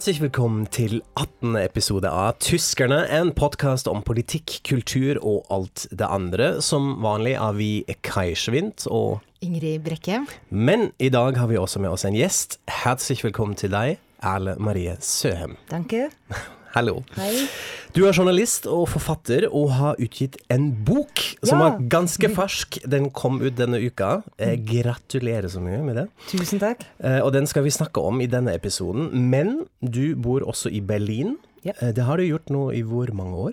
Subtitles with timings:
[0.00, 1.58] Herzlich willkommen til 18.
[1.60, 6.46] episode av Tyskerne, en podkast om politikk, kultur og alt det andre.
[6.64, 7.66] Som vanlig er vi
[8.00, 10.22] Kai Schwint og Ingrid Brekke.
[10.48, 12.56] Men i dag har vi også med oss en gjest.
[12.80, 15.58] Herzlich willkommen til deg, Erle Marie Søhem.
[15.68, 16.08] Danke.
[16.70, 17.00] Hallo.
[17.16, 17.48] Hei.
[17.96, 21.66] Du er journalist og forfatter og har utgitt en bok som Ja.
[21.74, 22.78] er ganske fersk.
[22.88, 24.22] Den kom ut denne uka.
[24.38, 26.08] Eh, gratulerer så mye med det.
[26.28, 26.84] Tusen takk.
[27.02, 29.10] Eh, og den skal vi snakke om i denne episoden.
[29.12, 31.38] Men du bor også i Berlin.
[31.64, 31.72] Ja.
[31.82, 33.52] Eh, det har du gjort nå i hvor mange år?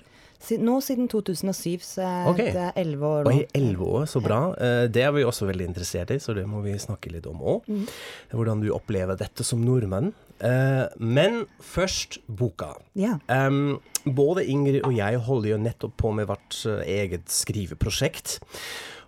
[0.51, 2.37] Nå siden 2007, så er Ok.
[2.37, 3.41] det er elleve år Og nå.
[3.41, 4.53] i elleve år, så bra.
[4.87, 7.63] Det er vi også veldig interessert i, så det må vi snakke litt om òg.
[7.67, 7.87] Mm.
[8.31, 10.13] Hvordan du opplever dette som nordmann.
[10.39, 12.75] Eh, men først boka.
[12.97, 13.17] Ja.
[13.27, 18.37] Um, både Ingrid og jeg holder jo nettopp på med vårt eh, eget skriveprosjekt.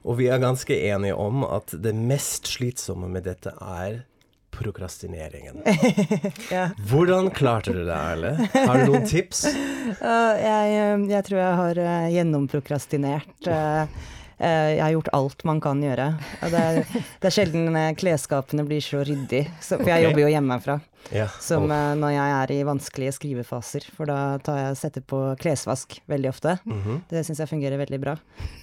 [0.08, 4.04] Og vi er ganske enige om at det mest slitsomme med dette er
[4.56, 5.62] prokrastineringen.
[6.56, 6.70] ja.
[6.90, 8.32] Hvordan klarte du det, Erle?
[8.56, 9.46] Har du noen tips?
[9.90, 13.48] Uh, jeg, uh, jeg tror jeg har uh, gjennomprokrastinert.
[13.48, 16.06] Uh, uh, jeg har gjort alt man kan gjøre.
[16.42, 16.78] Det, er,
[17.20, 20.78] det er sjelden uh, klesskapene blir så ryddig, så, for jeg jobber jo hjemmefra.
[21.16, 21.28] Ja.
[21.42, 26.00] Som uh, når jeg er i vanskelige skrivefaser, for da tar jeg setter på klesvask
[26.12, 26.60] veldig ofte.
[26.68, 27.02] Mhm.
[27.10, 28.16] Det syns jeg fungerer veldig bra.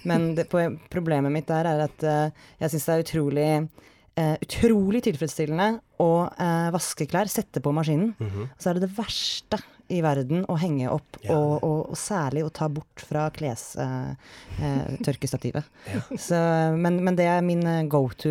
[0.07, 0.47] Men det,
[0.93, 3.51] problemet mitt der er at eh, jeg syns det er utrolig
[4.17, 8.15] Uh, utrolig tilfredsstillende å uh, vaske klær, sette på maskinen.
[8.17, 8.47] Mhm.
[8.57, 11.35] Så er det det verste i verden å henge opp, Ja.
[11.37, 15.63] og, og, og særlig å ta bort fra klestørkestativet.
[15.87, 16.01] Ja.
[16.75, 18.29] Men, men det er min eh, er nummer go to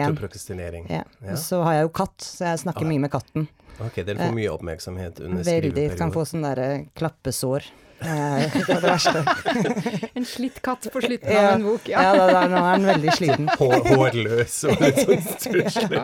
[0.00, 0.16] én.
[0.18, 0.86] prokrastinering.
[0.90, 1.02] Ja.
[1.24, 1.36] Ja.
[1.36, 2.88] Så har jeg jo katt, så jeg snakker Ah.
[2.90, 3.46] mye med katten.
[3.80, 5.88] Ok, dere får mye oppmerksomhet under skriveperioden.
[5.88, 5.98] Veldig.
[5.98, 6.68] Kan få sånn derre
[6.98, 7.62] klappesår.
[8.00, 9.20] Eh, det er det verste.
[10.16, 11.40] En slitt katt på slutten Ja.
[11.50, 11.84] av en bok.
[11.92, 12.12] Ja, Ja.
[12.16, 13.44] da, da, nå er den veldig sliten.
[13.60, 16.00] Hår, hårløs og litt sånn stusslig.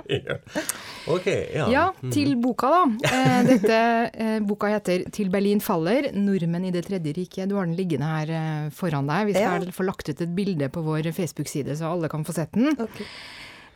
[1.06, 1.14] Ja.
[1.14, 1.66] Ok, ja.
[1.70, 3.10] Ja, til boka, da.
[3.10, 3.76] Eh, dette
[4.14, 7.48] eh, boka heter 'Til Berlin faller nordmenn i Det tredje riket'.
[7.48, 9.26] Du har den liggende her eh, foran deg.
[9.26, 9.70] Vi skal Ja.
[9.70, 12.74] få lagt ut et bilde på vår Facebook-side, så alle kan få sett den.
[12.78, 13.00] Ok.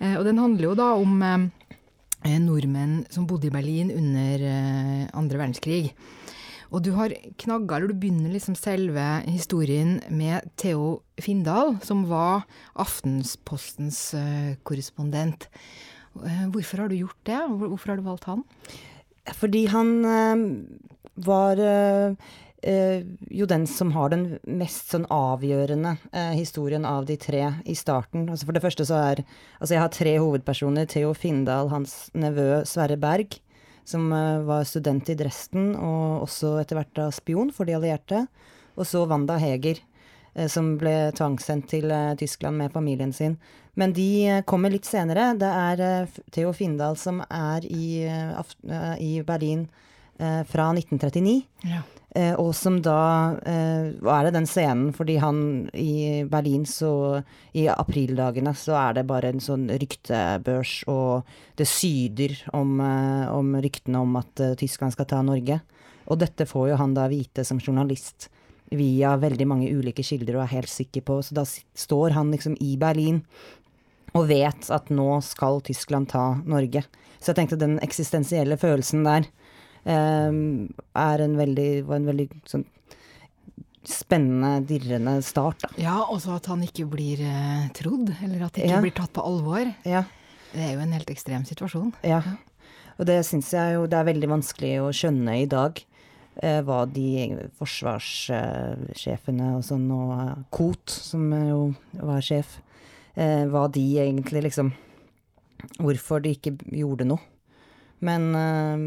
[0.00, 1.50] Eh, og den handler jo da om
[2.24, 5.92] nordmenn som bodde i Berlin under andre verdenskrig.
[6.72, 7.08] Og du har
[7.38, 12.44] knagga, eller du begynner liksom selve historien med Theo Findal, som var
[12.76, 14.14] Aftenpostens
[14.62, 15.48] korrespondent.
[16.26, 17.40] Eh, hvorfor har du gjort det?
[17.48, 18.44] Hvorfor har du valgt han?
[19.36, 20.44] Fordi han eh,
[21.26, 25.94] var eh, jo den som har den mest sånn avgjørende
[26.36, 28.28] historien av de tre i starten.
[28.28, 29.22] Altså for det første så er
[29.60, 30.88] Altså jeg har tre hovedpersoner.
[30.88, 33.38] Theo Findal, hans nevø Sverre Berg,
[33.88, 38.26] som var student i Dresden og også etter hvert da spion for de allierte.
[38.76, 39.80] Og så Wanda Heger,
[40.48, 43.36] som ble tvangssendt til eh, Tyskland med familien sin.
[43.78, 45.32] Men de eh, kommer litt senere.
[45.38, 49.66] Det er eh, Theo Findal som er i, eh, eh, i Berlin
[50.18, 51.40] eh, fra 1939.
[51.70, 51.82] Ja.
[52.10, 54.90] Eh, og som da eh, Hva er det den scenen?
[54.96, 55.42] Fordi han
[55.78, 57.22] i Berlin så
[57.54, 61.28] I aprildagene så er det bare en sånn ryktebørs, og
[61.60, 65.60] det syder om, eh, om ryktene om at eh, Tyskland skal ta Norge.
[66.10, 68.26] Og dette får jo han da vite som journalist
[68.70, 71.18] via veldig mange ulike kilder og er helt sikker på.
[71.26, 73.22] Så da står han liksom i Berlin
[74.14, 76.84] og vet at nå skal Tyskland ta Norge.
[77.20, 79.26] Så jeg tenkte den eksistensielle følelsen der
[79.84, 80.30] eh,
[80.98, 82.64] er en veldig, var en veldig sånn
[83.86, 85.70] spennende, dirrende start, da.
[85.80, 88.80] ja, også at han ikke blir eh, trodd, eller at det ikke Ja.
[88.84, 89.70] blir tatt på alvor.
[89.88, 90.02] Ja.
[90.52, 91.92] Det er jo en helt ekstrem situasjon.
[92.04, 92.22] ja.
[93.00, 95.78] Og det syns jeg jo det er veldig vanskelig å skjønne i dag.
[96.36, 102.60] Eh, hva de forsvarssjefene og sånn, og KOT Koht, som jo var sjef,
[103.16, 104.72] eh, hva de egentlig liksom
[105.76, 107.20] Hvorfor de ikke gjorde noe.
[108.00, 108.78] Men eh,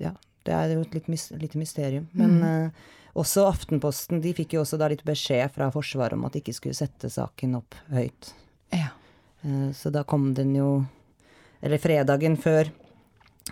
[0.00, 0.14] ja,
[0.46, 2.06] det er jo et litt mys lite mysterium.
[2.16, 2.70] Men eh,
[3.12, 6.54] også Aftenposten de fikk jo også da litt beskjed fra Forsvaret om at de ikke
[6.56, 8.30] skulle sette saken opp høyt.
[8.72, 8.88] Ja.
[9.44, 10.86] Eh, Så da kom den jo
[11.60, 12.72] Eller fredagen før,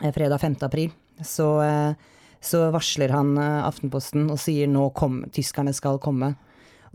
[0.01, 0.57] eh, fredag 5.
[0.65, 0.91] april,
[1.23, 1.95] så, eh,
[2.41, 6.35] så varsler han eh, Aftenposten og sier nå kom, tyskerne skal komme.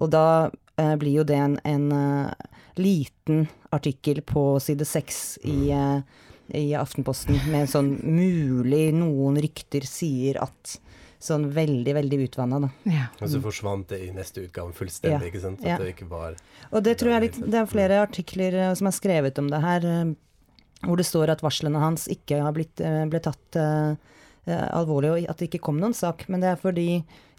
[0.02, 2.32] Og da eh, blir jo det en, en uh,
[2.82, 3.46] liten
[3.76, 6.02] artikkel på side seks i, uh,
[6.50, 10.80] i Aftenposten med en sånn mulig noen rykter sier at
[11.26, 12.68] Sånn veldig, veldig utvanna, da.
[12.92, 13.06] ja.
[13.24, 15.30] Og så forsvant det i neste utgave fullstendig, Ja.
[15.32, 15.64] ikke sant?
[15.64, 15.78] At Ja.
[15.80, 16.36] det ikke var
[16.76, 19.88] Og det tror jeg litt, det er flere artikler som er skrevet om det her,
[20.84, 22.76] hvor det står at varslene hans ikke har blitt,
[23.10, 23.96] ble tatt eh,
[24.54, 26.28] alvorlig, og at det ikke kom noen sak.
[26.30, 26.90] Men det er fordi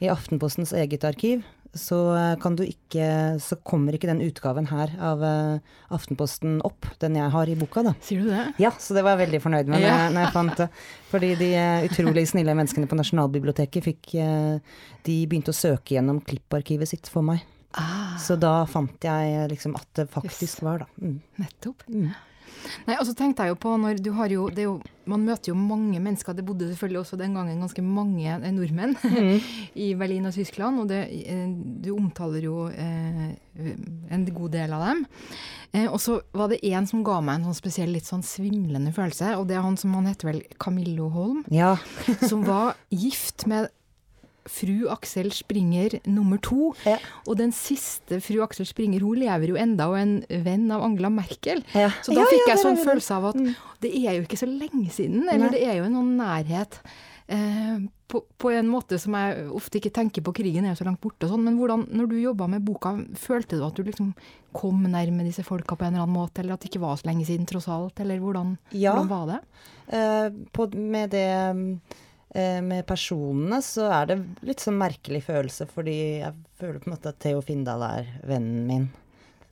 [0.03, 1.45] i Aftenpostens eget arkiv
[1.77, 3.05] så eh, kan du ikke
[3.43, 5.59] Så kommer ikke den utgaven her av eh,
[5.93, 7.93] Aftenposten opp, den jeg har i boka, da.
[8.01, 8.45] Sier du det?
[8.63, 9.97] Ja, så det var jeg veldig fornøyd med når, Ja.
[10.07, 10.69] jeg, når jeg fant det.
[11.11, 16.23] Fordi de eh, utrolig snille menneskene på Nasjonalbiblioteket fikk eh, De begynte å søke gjennom
[16.25, 17.45] klipparkivet sitt for meg.
[17.77, 20.89] Ah, Så da fant jeg eh, liksom at det faktisk var, da.
[21.03, 21.19] Mm.
[21.45, 21.85] nettopp.
[22.87, 24.77] Nei, og så tenkte jeg jo på når du har jo, det jo
[25.07, 26.35] Man møter jo mange mennesker.
[26.35, 29.41] Det bodde selvfølgelig også den gangen ganske mange nordmenn nordmenn
[29.87, 31.47] i Berlin og Tyskland, og det, eh,
[31.85, 33.37] du omtaler jo eh,
[34.11, 35.05] en god del av dem.
[35.71, 38.91] Eh, og så var det en som ga meg en sånn spesiell, litt sånn svimlende
[38.97, 41.77] følelse, og det er han som han heter vel Camillo Holm, Ja.
[42.27, 43.71] som var gift med
[44.51, 46.73] fru Aksel Springer nummer to.
[46.87, 46.99] Ja.
[47.27, 50.17] Og den siste fru Aksel Springer hun lever jo enda og er en
[50.47, 51.65] venn av Angela Merkel.
[51.75, 51.91] Ja.
[52.03, 53.43] Så da fikk jeg sånn følelse av at
[53.85, 55.53] det er jo ikke så lenge siden, eller Nei.
[55.57, 56.81] det er jo en sånn nærhet.
[57.29, 60.87] Eh, på, på en måte som jeg ofte ikke tenker på, krigen er jo så
[60.87, 63.83] langt borte og sånn, men hvordan, når du jobba med boka, følte du at du
[63.83, 64.13] liksom
[64.55, 67.11] kom nærme disse folka på en eller annen måte, eller at det ikke var så
[67.11, 68.95] lenge siden tross alt, eller hvordan, Ja.
[68.95, 69.41] hvordan var det?
[69.99, 71.99] Eh, på, med det eh,
[72.35, 77.13] med personene så er det litt sånn merkelig følelse, fordi jeg føler på en måte
[77.15, 78.89] at Theo Findal er vennen min.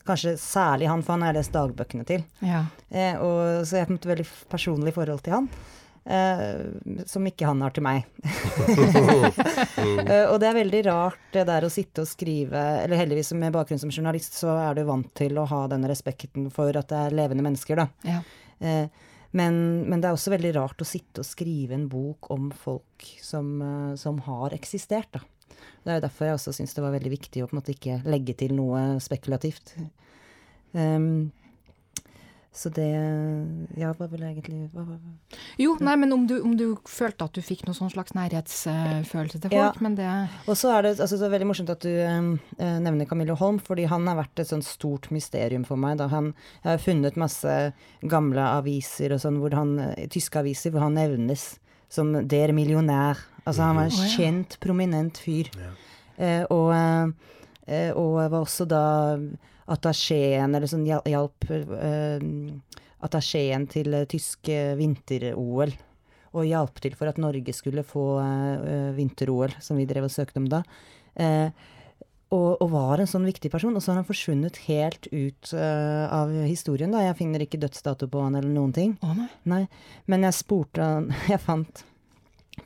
[0.04, 2.26] Kanskje særlig han, for han har jeg lest dagbøkene til.
[2.44, 2.66] Ja.
[2.90, 5.48] Eh, og, så jeg har på en måte veldig personlig forhold til han.
[6.04, 8.04] Eh, som ikke han har til meg.
[10.04, 13.52] Eh, og det er veldig rart det der å sitte og skrive Eller heldigvis med
[13.54, 17.00] bakgrunn som journalist, så er du vant til å ha den respekten for at det
[17.00, 17.86] er levende mennesker, da.
[18.06, 18.20] ja.
[19.34, 19.56] Men,
[19.90, 23.56] men det er også veldig rart å sitte og skrive en bok om folk som,
[23.62, 25.24] eh, som har eksistert, da.
[25.84, 27.74] Det er jo derfor jeg også syns det var veldig viktig å på en måte
[27.74, 29.74] ikke legge til noe spekulativt.
[30.74, 31.30] Ehm,
[32.54, 32.86] så det
[33.76, 34.98] Ja, hva vil jeg egentlig hva, hva,
[35.58, 39.40] Jo, nei, men om du, om du følte at du fikk noen sånn slags nærhetsfølelse
[39.42, 39.72] til Ja.
[39.72, 40.06] folk, men det
[40.46, 43.58] Og så er det, altså, det er veldig morsomt at du eh, nevner Camillo Holm,
[43.58, 45.98] fordi han har vært et sånt stort mysterium for meg.
[45.98, 47.56] Da han, jeg har funnet masse
[48.02, 51.56] gamle aviser og sånn, hvor han, eh, tyske aviser hvor han nevnes
[51.90, 53.18] som der millionær.
[53.44, 54.10] Altså han var en ja.
[54.14, 55.50] kjent, prominent fyr.
[56.16, 56.70] Eh, og,
[57.66, 58.84] eh, og var også da
[59.70, 62.24] attachéen, eller sånn hjalp uh,
[63.04, 65.74] attachéen til eh, tyske vinter-OL.
[66.34, 70.40] Og hjalp til for at Norge skulle få uh, vinter-OL, som vi drev og søkte
[70.42, 70.64] om da.
[71.14, 71.48] Eh,
[72.34, 73.74] og, og var en sånn viktig person.
[73.76, 76.90] Og så har han forsvunnet helt ut uh, av historien.
[76.94, 77.04] da.
[77.04, 78.96] Jeg finner ikke dødsdato på han eller noen ting.
[79.04, 79.28] Å nei.
[79.50, 79.62] Nei,
[80.10, 81.84] men jeg spurte han Jeg fant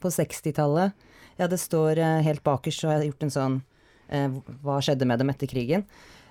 [0.01, 0.95] på 60-tallet
[1.41, 3.59] Ja, det står uh, helt bakerst, så har jeg gjort en sånn
[4.13, 5.85] uh, Hva skjedde med dem etter krigen?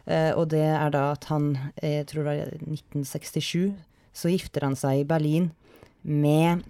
[0.07, 1.51] Eh, og det er da at han,
[1.81, 3.75] eh, jeg tror det var 1967,
[4.17, 5.51] så gifter han seg i Berlin
[6.07, 6.63] med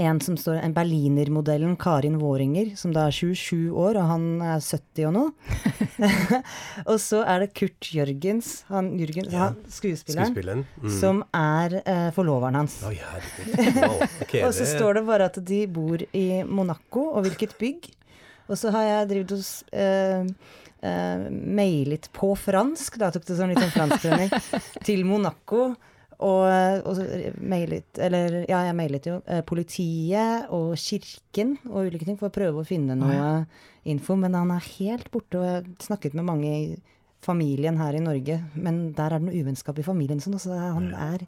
[0.00, 4.62] en som står, en berlinermodellen Karin Våringer, som da er 27 år, og han er
[4.64, 5.32] 70 og noe.
[6.90, 9.50] og så er det Kurt Jørgens, han, Jørgens, Ja.
[9.50, 10.64] han, skuespilleren, Skuespilleren.
[10.80, 10.94] Mm.
[11.00, 12.78] som er eh, forloveren hans.
[12.88, 12.96] Oi.
[13.76, 14.00] Wow.
[14.24, 17.90] okay, Og så står det bare at de bor i Monaco, og hvilket bygg.
[18.50, 20.26] Og så har jeg drevet og s- eh,
[20.82, 24.30] eh, mailet på fransk, da tok det sånn litt sånn fransktrening,
[24.88, 25.70] til Monaco.
[26.20, 26.98] Og, og
[27.48, 32.34] mailet Eller ja, jeg mailet jo eh, politiet og kirken og ulike ting for å
[32.34, 33.46] prøve å finne noe
[33.88, 34.18] info.
[34.20, 36.66] Men han er helt borte, og jeg har snakket med mange i
[37.24, 38.36] familien her i Norge.
[38.52, 41.24] Men der er det noe uvennskap i familien, sånn, så han er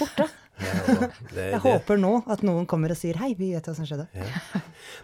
[0.00, 0.26] borte.
[0.54, 3.74] Ja, det, Jeg det, håper nå at noen kommer og sier hei, vi vet hva
[3.74, 4.06] som skjedde.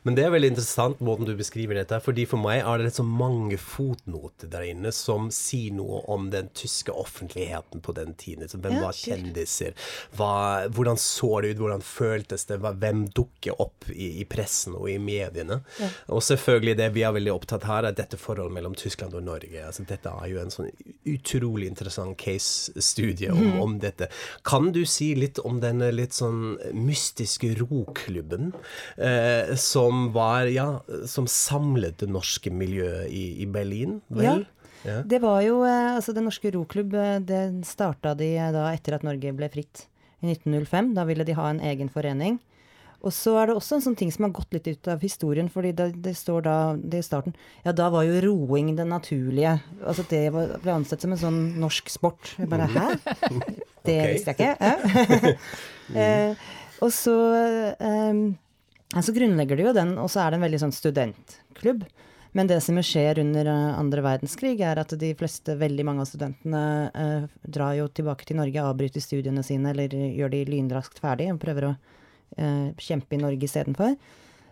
[0.07, 3.03] Men det er veldig interessant måten du beskriver dette, fordi for meg er det så
[3.07, 8.47] mange fotnoter der inne som sier noe om den tyske offentligheten på den tiden.
[8.49, 9.75] Så hvem Ja, var kjendiser?
[10.17, 10.31] Hva,
[10.71, 11.63] hvordan så det ut?
[11.65, 12.61] Hvordan føltes det?
[12.63, 15.61] Hvem dukker opp i, i pressen og i mediene?
[16.15, 19.67] Og selvfølgelig det vi er veldig opptatt her, er dette forholdet mellom Tyskland og Norge.
[19.67, 20.71] Altså, dette er jo en sånn
[21.11, 23.61] utrolig interessant case-studie om, Mhm.
[23.61, 24.09] om dette.
[24.45, 28.53] Kan du si litt om denne litt sånn mystiske roklubben
[28.97, 34.45] eh, som var, ja, som samlet det norske miljøet i, i Berlin, vel?
[34.45, 34.57] Ja.
[34.83, 38.97] Det var jo eh, Altså, Den norske roklubb, eh, det starta de eh, da etter
[38.97, 39.87] at Norge ble fritt
[40.21, 40.95] i 1905.
[40.97, 42.39] Da ville de ha en egen forening.
[43.01, 45.49] Og så er det også en sånn ting som har gått litt ut av historien,
[45.53, 49.57] fordi det, det står da det i starten Ja, da var jo roing det naturlige.
[49.81, 52.35] Altså det var, ble ansett som en sånn norsk sport.
[52.37, 52.87] Jeg bare hæ?
[53.89, 55.37] Det visste jeg ikke.
[55.91, 56.03] Ja.
[56.05, 56.43] eh,
[56.85, 57.15] og så
[57.81, 58.21] eh,
[58.99, 61.85] så grunnlegger de jo den, og så er det en veldig sånn studentklubb.
[62.35, 66.11] Men det som skjer under eh, andre verdenskrig, er at de fleste, veldig mange av
[66.11, 66.63] studentene,
[66.95, 71.41] eh, drar jo tilbake til Norge, avbryter studiene sine, eller gjør de lynraskt ferdig, og
[71.43, 72.00] prøver å eh,
[72.81, 73.97] kjempe i Norge istedenfor.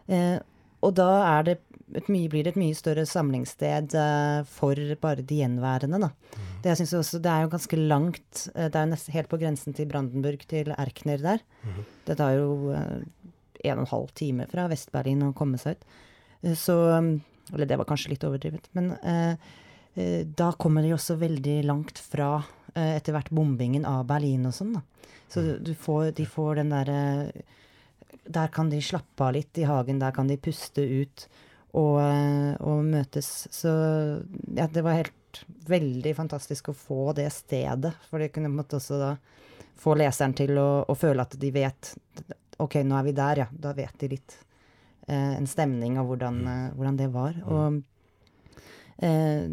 [0.08, 0.38] Eh,
[0.84, 1.56] og da er det
[1.98, 6.10] et mye, blir det et mye større samlingssted uh, for bare de gjenværende, da.
[6.12, 6.50] Mm.
[6.62, 8.42] Det, jeg også, det er jo ganske langt.
[8.52, 11.42] Det er nesten helt på grensen til Brandenburg, til Erkner der.
[11.64, 11.80] Mm.
[12.06, 15.88] Det tar jo en og en halv time fra Vest-Berlin å komme seg ut.
[16.60, 18.68] så Eller det var kanskje litt overdrevet.
[18.76, 18.92] Men
[20.36, 22.36] da kommer de også veldig langt fra
[22.76, 24.84] etter hvert bombingen av Berlin og sånn, da.
[25.32, 25.64] Så mhm.
[25.64, 27.00] du får, de får den derre
[28.28, 31.28] Der kan de slappe av litt i hagen, der kan de puste ut
[31.76, 33.48] og, eh, og møtes.
[33.54, 33.70] Så
[34.56, 37.94] ja, det var helt veldig fantastisk å få det stedet.
[38.08, 39.12] For det kunne på en måte også da
[39.78, 41.92] få leseren til å, å, føle at de vet
[42.58, 43.48] OK, nå er vi der, ja.
[43.52, 44.38] Da vet de litt.
[45.06, 46.50] Eh, en stemning av hvordan, mm.
[46.54, 47.38] eh, hvordan det var.
[47.38, 47.46] Mm.
[47.54, 49.44] Og eh,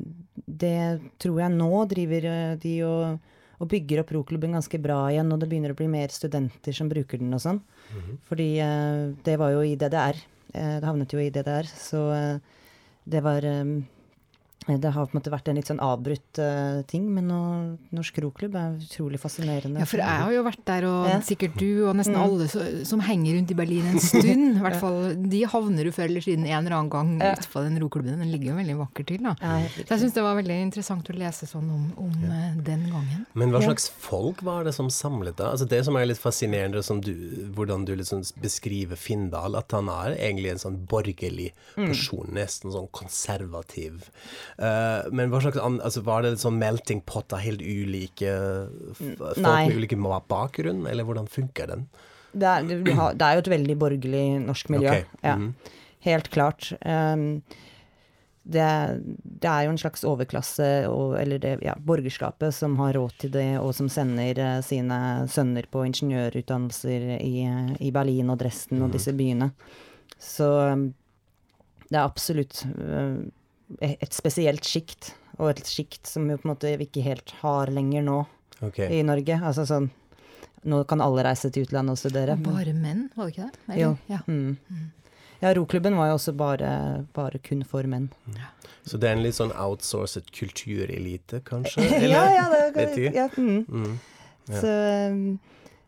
[0.45, 0.79] det
[1.21, 5.41] tror jeg nå driver eh, de og, og bygger opp roklubben ganske bra igjen, og
[5.41, 7.61] det begynner å bli mer studenter som bruker den og sånn.
[7.93, 8.17] Mm -hmm.
[8.27, 10.15] Fordi eh, det var jo i DDR
[10.55, 11.67] Eh, det havnet jo i DDR.
[11.67, 12.37] Så eh,
[13.03, 13.45] det var
[14.65, 17.39] det har på en måte vært en litt sånn avbrutt uh, ting, men nå,
[17.93, 19.83] Norsk Roklubb er utrolig fascinerende.
[19.83, 21.19] Ja, for jeg har jo vært der, og ja.
[21.25, 22.23] sikkert du og nesten mm.
[22.23, 24.57] alle så, som henger rundt i Berlin en stund.
[24.57, 24.97] I hvert fall,
[25.29, 27.35] De havner jo før eller siden en eller annen gang ja.
[27.37, 28.17] ute på den roklubben.
[28.23, 29.21] Den ligger jo veldig vakkert til.
[29.27, 29.35] da.
[29.41, 32.41] Ja, så jeg syns det var veldig interessant å lese sånn om, om ja.
[32.65, 33.25] den gangen.
[33.37, 35.51] Men hva slags folk var det som samlet da?
[35.53, 37.13] Altså Det som er litt fascinerende, du,
[37.53, 41.85] hvordan du liksom beskriver Findal, at han er egentlig en sånn borgerlig mm.
[41.85, 42.35] person, mm.
[42.39, 44.09] nesten sånn konservativ.
[44.55, 48.31] Uh, men hva slags altså, Var det sånn melting pot av helt ulike
[48.95, 49.65] folk Nei.
[49.67, 49.97] med ulike
[50.31, 51.87] bakgrunn, eller hvordan funker den?
[52.35, 54.91] Det er, det er, jo et veldig borgerlig norsk miljø.
[54.91, 55.03] Okay.
[55.21, 55.35] Ja.
[55.35, 55.71] Mm -hmm.
[56.05, 56.73] Helt klart.
[56.85, 57.43] Um,
[58.43, 63.15] det, det, er jo en slags overklasse, og, eller det, ja, borgerskapet, som har råd
[63.17, 67.47] til det, og som sender uh, sine sønner på ingeniørutdannelser i,
[67.79, 68.83] i Berlin og Dresden mm.
[68.83, 68.97] og mhm.
[68.97, 69.49] disse byene.
[70.19, 70.93] Så um,
[71.89, 73.25] det er absolutt uh,
[73.81, 77.71] et spesielt sjikt, og et sjikt som jo på en måte vi ikke helt har
[77.73, 78.19] lenger nå
[78.61, 78.89] okay.
[78.99, 79.39] i Norge.
[79.43, 79.91] Altså sånn
[80.65, 82.33] Nå kan alle reise til utlandet og studere.
[82.41, 83.59] Bare menn, var det ikke det?
[83.67, 83.81] Eller?
[83.83, 83.89] Jo.
[84.09, 84.17] Ja.
[84.25, 84.55] Mm.
[84.73, 85.19] Mm.
[85.43, 86.71] ja, roklubben var jo også bare,
[87.13, 88.07] bare kun for menn.
[88.33, 88.49] Ja.
[88.81, 91.85] Så det er en litt sånn outsourcet kulturelite, kanskje?
[91.99, 92.15] Eller?
[92.15, 93.61] ja, ja, det, ja, mm.
[93.69, 93.93] mm.
[94.49, 94.63] ja.
[94.63, 94.73] Så
[95.13, 95.21] um,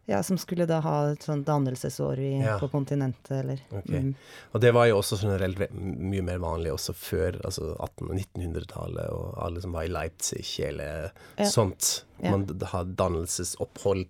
[0.10, 2.60] ja, som skulle da ha et sånt dannelsesår i, ja.
[2.60, 4.00] på kontinentet, eller okay.
[4.00, 4.14] mm.
[4.52, 9.10] Og det var jo også generelt mye mer vanlig også før altså 1800- og 1900-tallet,
[9.12, 11.50] og alle som var i Leipzig eller ja.
[11.52, 12.06] sånt.
[12.24, 14.08] Man har dannelsesopphold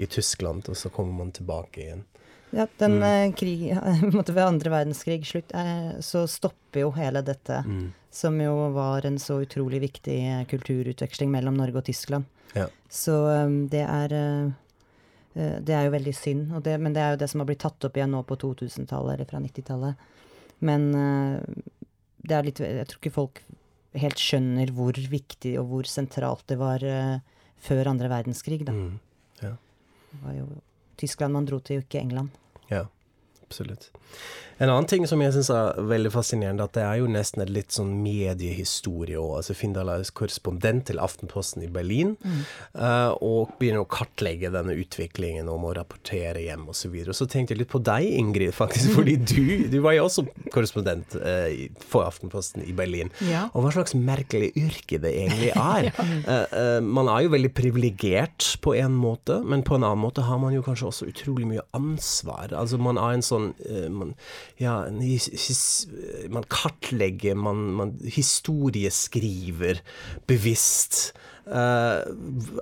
[0.00, 2.06] i Tyskland, og så kommer man tilbake igjen.
[2.54, 3.06] Ja, den mm.
[3.10, 3.68] eh, krig
[4.32, 7.86] Ved andre verdenskrig slutt, eh, så stopper jo hele dette, mm.
[8.08, 12.32] som jo var en så utrolig viktig kulturutveksling mellom Norge og Tyskland.
[12.56, 12.70] Ja.
[12.88, 13.12] Så
[13.44, 14.52] um, det er Eh,
[15.34, 17.86] det er jo veldig synd, det, men det er jo det som har blitt tatt
[17.88, 20.04] opp igjen nå på 2000-tallet eller fra 90-tallet.
[20.64, 21.38] Men eh,
[22.24, 23.42] det er litt Jeg tror ikke folk
[23.98, 27.20] helt skjønner hvor viktig og hvor sentralt det var uh,
[27.62, 28.72] før andre verdenskrig, da.
[28.74, 28.96] Mm,
[29.38, 29.52] ja.
[30.10, 30.46] Det var jo
[30.98, 32.34] Tyskland man dro til, ikke England.
[32.72, 32.88] Ja,
[33.44, 33.90] absolutt.
[34.62, 37.50] En annen ting som jeg syns er veldig fascinerende, at det er jo nesten et
[37.50, 39.40] litt sånn mediehistorie òg.
[39.40, 42.42] Altså Findal er korrespondent til Aftenposten i Berlin, mm.
[42.78, 46.84] uh, og begynner å kartlegge denne utviklingen om å rapportere hjem osv.
[46.84, 47.14] Så, videre.
[47.16, 51.16] så tenkte jeg litt på deg, Ingrid, faktisk, fordi du, du var jo også korrespondent
[51.16, 51.48] uh,
[51.82, 53.10] for Aftenposten i Berlin.
[53.26, 53.46] Ja.
[53.56, 55.90] Og hva slags merkelig yrke det egentlig er.
[55.90, 56.06] ja.
[56.28, 60.38] uh, man er jo veldig privilegert på en måte, men på en annen måte har
[60.38, 62.54] man jo kanskje også utrolig mye ansvar.
[62.54, 64.14] Altså man er en sånn man,
[64.60, 65.86] ja, his,
[66.32, 69.82] man kartlegger, man, man historieskriver
[70.30, 71.12] bevisst.
[71.44, 72.00] Uh,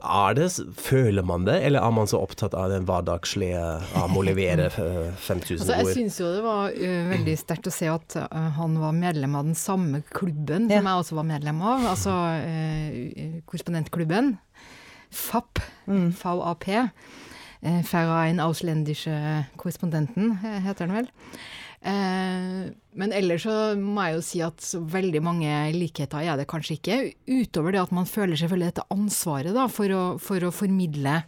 [0.02, 3.60] er det, Føler man det, eller er man så opptatt av den hverdagslige
[3.94, 5.90] av å levere 5000 altså, ord?
[5.92, 9.38] Jeg syns jo det var uh, veldig sterkt å se at uh, han var medlem
[9.38, 10.80] av den samme klubben ja.
[10.80, 12.16] som jeg også var medlem av, altså
[13.46, 14.34] korrespondentklubben.
[15.12, 15.62] FAP.
[15.86, 16.10] Mm.
[16.18, 16.68] VAP.
[17.62, 21.10] Verein Ausländische Korrespondenten, heter den vel.
[21.82, 26.76] Eh, men ellers så må jeg jo si at veldig mange likheter er det kanskje
[26.78, 26.98] ikke.
[27.26, 31.22] Utover det at man føler selvfølgelig dette ansvaret da, for, å, for å formidle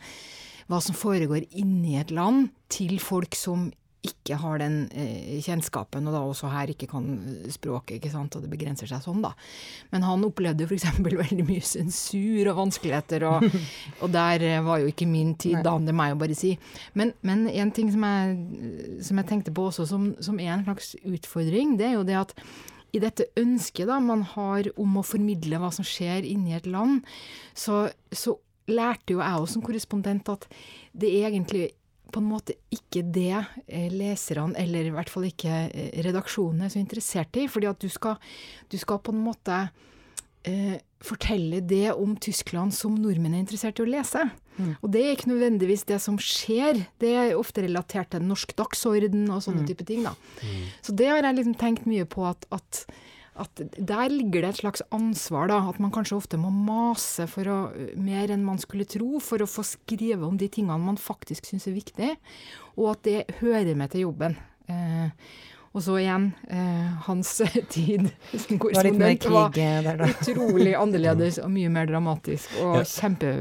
[0.71, 3.69] hva som foregår inni et land, til folk som
[4.04, 7.06] ikke har den eh, kjennskapen, og da også her ikke kan
[7.52, 9.32] språket, ikke sant, og det begrenser seg sånn, da.
[9.92, 11.00] Men han opplevde jo f.eks.
[11.25, 13.46] veldig mye sensur og vanskeligheter, og,
[14.02, 16.54] og, der eh, var jo ikke min tid, da, det meg å bare si.
[16.99, 18.38] Men, men en ting som jeg,
[19.08, 22.20] som jeg, tenkte på også som, som er en slags utfordring, det er jo det
[22.20, 22.34] at
[22.94, 27.02] i dette ønsket da, man har om å formidle hva som skjer inni et land,
[27.58, 28.37] så, så
[28.70, 30.46] lærte jo jeg også som korrespondent at
[30.96, 31.73] det egentlig
[32.14, 33.35] på en måte ikke det
[33.66, 37.49] eh, leserne, eller i hvert fall ikke eh, redaksjonen, er så interessert i.
[37.50, 38.21] Fordi at du skal,
[38.71, 39.59] du skal på en måte
[40.47, 44.25] eh, fortelle det om Tyskland som nordmenn er interessert i å lese.
[44.54, 44.75] Mm.
[44.78, 46.85] Og det er ikke nødvendigvis det som skjer.
[47.02, 49.68] Det er ofte relatert til norsk dagsorden og sånne mm.
[49.73, 50.06] type ting.
[50.06, 50.14] da.
[50.44, 50.62] Mm.
[50.87, 52.85] Så det har jeg liksom tenkt mye på at, at
[53.35, 55.59] at der ligger det et slags ansvar, da.
[55.71, 57.59] At man kanskje ofte må mase for å,
[57.99, 61.67] mer enn man skulle tro, for å få skrive om de tingene man faktisk syns
[61.71, 62.12] er viktig,
[62.79, 64.38] og at det hører med til jobben.
[64.71, 65.11] Eh,
[65.75, 67.33] og så igjen, eh, hans
[67.75, 72.55] tid som korrespondent var, var utrolig annerledes og mye mer dramatisk.
[72.62, 72.85] Og ja.
[72.87, 73.33] kjempe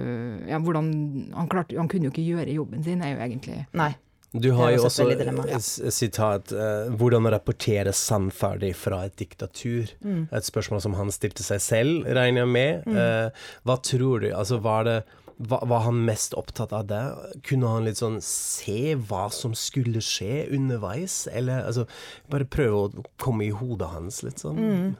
[0.50, 0.90] ja, hvordan,
[1.36, 3.94] han, klarte, han kunne jo ikke gjøre jobben sin, er jo egentlig Nei.
[4.34, 9.94] Du har jo også et sitat uh, 'Hvordan rapportere sannferdig fra et diktatur'.
[10.02, 10.28] Mm.
[10.34, 12.88] Et spørsmål som han stilte seg selv, regner jeg med.
[12.88, 12.98] Mm.
[12.98, 14.32] Uh, hva tror du?
[14.34, 15.04] Altså, var, det,
[15.38, 17.04] var, var, han mest opptatt av det?
[17.46, 21.28] Kunne han litt sånn se hva som skulle skje underveis?
[21.30, 21.86] Eller altså,
[22.34, 24.58] bare prøve å komme i hodet hans litt sånn?
[24.58, 24.94] Mm.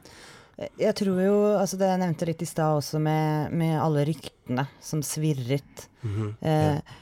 [0.78, 4.68] Jeg tror jo, altså det jeg nevnte litt i stad også, med, med, alle ryktene
[4.78, 5.88] som svirret.
[6.04, 6.36] Mm -hmm.
[6.46, 7.00] uh, ja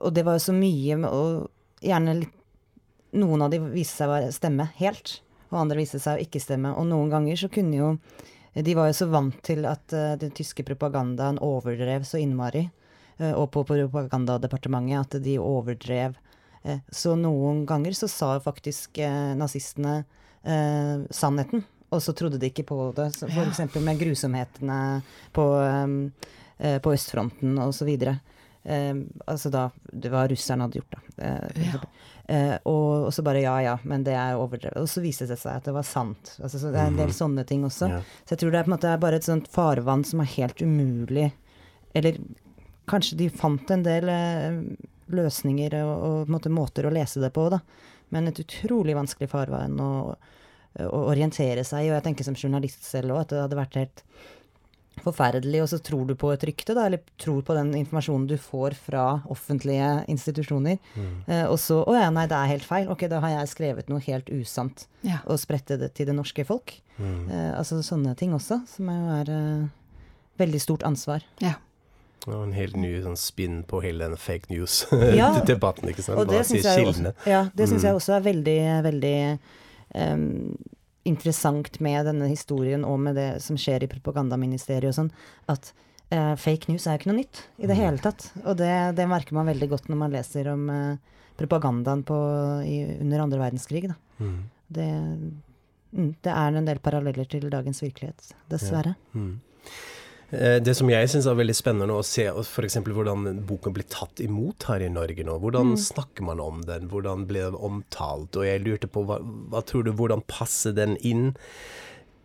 [0.00, 2.34] og det var jo så mye Og gjerne litt
[3.16, 6.74] Noen av de viste seg å stemme helt, og andre viste seg å ikke stemme.
[6.76, 7.86] Og noen ganger så kunne jo
[8.52, 12.66] De var jo så vant til at uh, den tyske propagandaen overdrev så innmari.
[13.16, 16.18] Uh, og på propagandadepartementet at de overdrev.
[16.66, 19.00] Uh, så noen ganger så sa faktisk
[19.40, 20.02] nazistene
[20.44, 21.64] sannheten.
[21.92, 23.08] Og så trodde de ikke på det.
[23.26, 23.60] F.eks.
[23.80, 24.78] Med grusomhetene
[25.34, 25.96] på, um,
[26.56, 27.88] på østfronten osv.
[27.88, 28.20] Eh,
[28.64, 31.24] altså da Det var russerne hadde gjort, da.
[31.24, 31.80] Eh, ja.
[32.34, 34.76] eh, og, og, så bare ja ja, men det er overdrevet.
[34.82, 36.34] Og så viste det seg at det var sant.
[36.42, 37.18] Altså, så det er en del mhm.
[37.20, 37.90] sånne ting også.
[37.92, 38.02] Ja.
[38.24, 40.62] Så jeg tror det er på en måte bare et sånt farvann som er helt
[40.62, 41.30] umulig
[41.96, 42.20] Eller
[42.88, 44.62] kanskje de fant en del eh,
[45.12, 47.62] løsninger og, og måte, måter å lese det på, da.
[48.12, 49.92] Men et utrolig vanskelig farvann å,
[50.84, 51.90] å orientere seg i.
[51.90, 54.04] Og jeg tenker som journalist selv òg at det hadde vært helt
[55.02, 58.36] forferdelig, og så tror du på et rykte, da, eller tror på den informasjonen du
[58.40, 60.78] får fra offentlige institusjoner.
[60.94, 61.14] Mm.
[61.26, 62.90] Eh, og så Å ja, nei, det er helt feil.
[62.92, 65.22] Ok, da har jeg skrevet noe helt usant ja.
[65.26, 66.74] og spredte det til det norske folk.
[66.98, 67.30] Mm.
[67.30, 69.66] Eh, altså sånne ting også, som jo er eh,
[70.42, 71.24] veldig stort ansvar.
[71.44, 71.56] Ja.
[72.26, 75.92] Og en helt ny sånn spinn på hele den fake news-debatten, ja.
[75.94, 76.18] ikke sant?
[76.20, 77.86] Og det syns jeg, ja, det synes mm.
[77.86, 78.58] jeg også er veldig,
[78.88, 79.18] veldig
[79.94, 80.26] um,
[81.08, 85.12] interessant med denne historien og med det som skjer i propagandaministeriet og sånn,
[85.50, 85.72] at
[86.12, 87.80] uh, fake news er jo ikke noe nytt i det mm.
[87.82, 88.28] hele tatt.
[88.44, 92.18] Og det, det, merker man veldig godt når man leser om uh, propagandaen på,
[92.66, 93.86] i, under andre verdenskrig.
[93.90, 93.98] Da.
[94.18, 94.40] Mm.
[94.78, 94.88] Det,
[95.92, 98.96] mm, det, er en del paralleller til dagens virkelighet, dessverre.
[99.14, 99.28] Ja.
[100.30, 102.78] Eh, det som jeg syns er veldig spennende å se f.eks.
[102.84, 105.38] hvordan boken blir tatt imot her i Norge nå.
[105.40, 105.80] Hvordan mm.
[105.86, 108.36] snakker man om den, hvordan blir den omtalt?
[108.36, 111.30] Og jeg lurte på, hva, hva tror du, hvordan passer den inn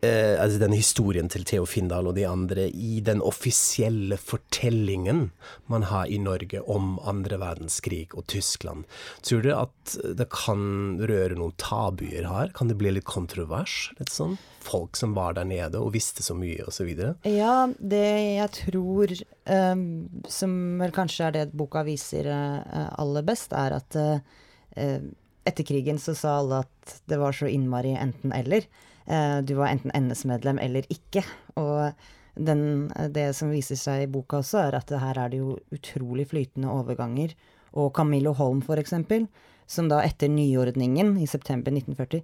[0.04, 5.30] eh, altså den historien til Theo Findal og de andre i den offisielle fortellingen
[5.72, 8.86] man har i Norge om andre verdenskrig og Tyskland.
[9.26, 12.54] Tror du at det kan røre noen tabuer her?
[12.56, 13.94] Kan det bli litt kontrovers?
[14.00, 14.38] Litt sånn?
[14.64, 16.94] Folk som var der nede og visste så mye, osv.?
[17.28, 18.06] Ja, det
[18.38, 19.16] jeg tror,
[19.50, 19.84] um,
[20.32, 25.04] som vel kanskje er det boka viser uh, aller best, er at uh,
[25.44, 28.68] etter krigen så sa alle at det var så innmari enten-eller.
[29.06, 31.24] Eh, du var enten NS-medlem eller ikke.
[31.60, 31.92] Og
[32.36, 36.28] den, det som viser seg i boka også, er at her er det jo utrolig
[36.32, 37.36] flytende overganger.
[37.80, 39.28] Og Camillo Holm, eksempel,
[39.66, 42.24] som da etter nyordningen i september 1940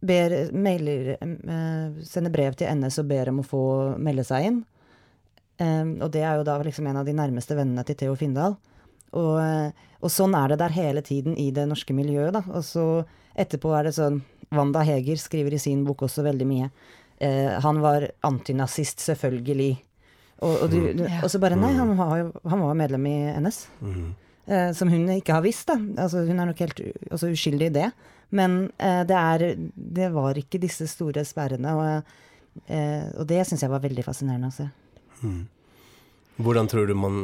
[0.00, 3.64] ber, eh, sender brev til NS og ber om å få
[4.00, 4.60] melde seg inn.
[5.60, 8.54] Og det er jo da liksom en av de nærmeste vennene til Theo Findal.
[9.18, 12.44] Og, og, sånn er det der hele tiden i det norske miljøet, da.
[12.54, 12.86] Og så
[13.34, 14.20] etterpå er det sånn
[14.54, 16.70] Wanda Heger skriver i sin bok også veldig mye.
[17.22, 19.72] Eh, han var antinazist, selvfølgelig.
[20.40, 23.60] Og, og, du, du, og, så bare Nei, han var, han var medlem i NS.
[23.84, 24.08] Mm.
[24.50, 25.76] Eh, som hun ikke har visst, da.
[26.02, 27.90] Altså, hun er nok helt altså, uskyldig i det.
[28.34, 31.74] Men eh, det, er, det var ikke disse store sperrene.
[31.76, 34.66] Og, eh, og det syns jeg var veldig fascinerende å se.
[35.20, 35.40] Mm.
[36.44, 37.16] Hvordan tror du man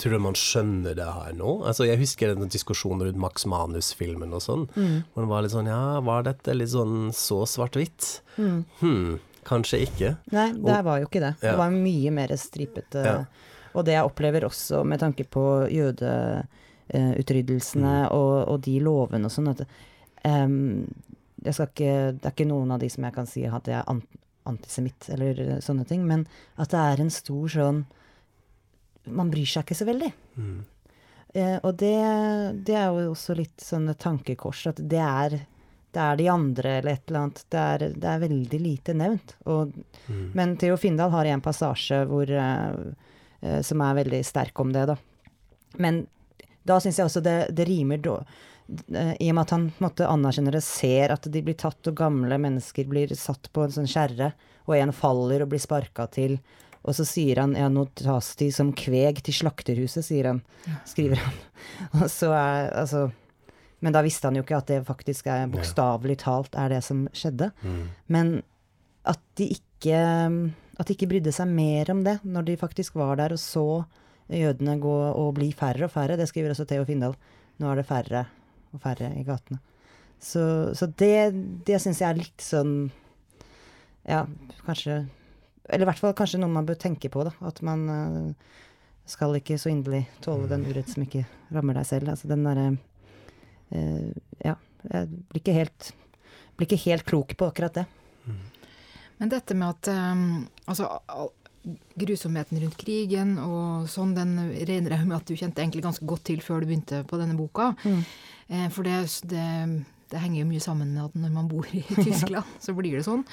[0.00, 1.50] Tror du man skjønner det her nå?
[1.68, 4.64] Altså, jeg husker en diskusjon rundt Max Manus-filmen og sånn.
[4.76, 4.96] Mm.
[5.12, 8.02] Hvor det var litt sånn Ja, var dette litt sånn så svart-hvitt?
[8.38, 8.60] Mm.
[8.80, 9.12] Hm,
[9.48, 10.08] kanskje ikke.
[10.34, 11.34] Nei, det var jo ikke det.
[11.40, 11.50] Ja.
[11.50, 13.00] Det var mye mer stripete.
[13.06, 13.18] Ja.
[13.72, 18.12] Og det jeg opplever også med tanke på jødeutryddelsene mm.
[18.12, 19.60] og, og, de lovene og sånn, at
[20.28, 20.84] um,
[21.42, 23.82] det er ikke noen av de som jeg kan si at jeg
[24.48, 26.26] antisemitt eller sånne ting, men
[26.60, 27.84] at det er en stor sånn
[29.02, 30.08] Man bryr seg ikke så veldig.
[30.38, 30.58] Mm.
[31.34, 31.96] Eh, og det,
[32.66, 35.34] det er jo også litt sånn tankekors, at det er,
[35.90, 37.42] det er de andre eller et eller annet.
[37.50, 39.34] Det er, det er veldig lite nevnt.
[39.50, 39.72] Og,
[40.38, 42.70] Men Theo Findal har en passasje hvor, eh,
[43.40, 44.98] eh, som er veldig sterk om det, da.
[45.82, 46.04] Men
[46.62, 48.40] da syns jeg også det, det rimer eh,
[48.72, 51.80] I og med at han på en måte anerkjenner det, ser at de blir tatt,
[51.88, 54.32] og gamle mennesker blir satt på en sånn skjerre,
[54.68, 56.38] og en faller og blir sparka til.
[56.82, 60.40] Og så sier han ja, nå tas de som kveg til slakterhuset, sier han.
[60.88, 61.36] Skriver han.
[62.00, 63.04] Og så er altså
[63.82, 67.04] Men da visste han jo ikke at det faktisk er bokstavelig talt er det som
[67.14, 67.52] skjedde.
[68.10, 68.40] Men
[69.06, 70.02] at de ikke
[70.78, 73.66] At de ikke brydde seg mer om det når de faktisk var der og så
[74.32, 76.16] jødene gå og bli færre og færre.
[76.18, 77.14] Det skriver også Theo Findal.
[77.62, 78.26] Nå er det færre
[78.72, 79.60] og færre i gatene.
[80.22, 80.42] Så,
[80.78, 81.32] så det,
[81.66, 82.74] det syns jeg er litt sånn
[84.06, 84.20] Ja,
[84.62, 85.00] kanskje
[85.66, 87.32] Eller i hvert fall kanskje noe man bør tenke på, da.
[87.42, 88.60] At man uh,
[89.08, 92.12] skal ikke så inderlig tåle den urett som ikke rammer deg selv.
[92.14, 92.68] Altså den derre
[93.74, 94.12] uh,
[94.46, 94.54] Ja.
[94.92, 95.92] Jeg blir ikke helt
[96.58, 97.84] blir ikke helt klok på akkurat det.
[99.18, 100.24] Men dette med at um,
[100.66, 101.30] altså, al-
[101.98, 104.34] grusomheten rundt krigen og sånn, den
[104.66, 107.38] regner jeg med at du kjente egentlig ganske godt til før du begynte på denne
[107.38, 107.72] boka.
[108.48, 108.98] Eh, for det,
[109.30, 109.46] det,
[110.12, 113.06] det henger jo mye sammen med at når man bor i Tyskland, så blir det
[113.06, 113.24] sånn.